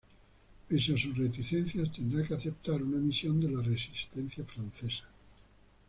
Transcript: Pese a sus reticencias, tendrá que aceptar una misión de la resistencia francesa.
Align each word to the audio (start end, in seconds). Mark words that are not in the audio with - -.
Pese 0.67 0.95
a 0.95 0.97
sus 0.97 1.15
reticencias, 1.15 1.91
tendrá 1.93 2.27
que 2.27 2.33
aceptar 2.33 2.81
una 2.81 2.97
misión 2.97 3.39
de 3.39 3.51
la 3.51 3.61
resistencia 3.61 4.43
francesa. 4.43 5.05